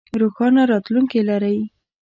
[0.21, 1.57] روښانه راتلوونکې لرئ